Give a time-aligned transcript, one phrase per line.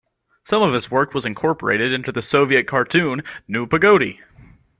[0.43, 4.19] Some of his work was incorporated into the Soviet cartoon, Nu Pogodi!